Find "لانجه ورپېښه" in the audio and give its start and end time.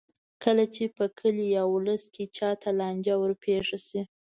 2.79-3.79